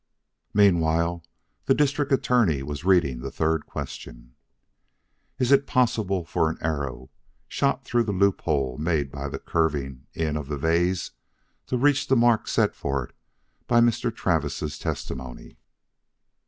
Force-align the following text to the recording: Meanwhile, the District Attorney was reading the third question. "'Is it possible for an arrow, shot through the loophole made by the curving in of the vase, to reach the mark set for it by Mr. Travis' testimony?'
Meanwhile, 0.55 1.23
the 1.65 1.75
District 1.75 2.11
Attorney 2.11 2.63
was 2.63 2.83
reading 2.83 3.19
the 3.19 3.29
third 3.29 3.67
question. 3.67 4.33
"'Is 5.37 5.51
it 5.51 5.67
possible 5.67 6.25
for 6.25 6.49
an 6.49 6.57
arrow, 6.59 7.11
shot 7.47 7.85
through 7.85 8.05
the 8.05 8.11
loophole 8.11 8.79
made 8.79 9.11
by 9.11 9.29
the 9.29 9.37
curving 9.37 10.07
in 10.15 10.37
of 10.37 10.47
the 10.47 10.57
vase, 10.57 11.11
to 11.67 11.77
reach 11.77 12.07
the 12.07 12.15
mark 12.15 12.47
set 12.47 12.73
for 12.73 13.03
it 13.05 13.15
by 13.67 13.79
Mr. 13.79 14.11
Travis' 14.11 14.79
testimony?' 14.79 15.59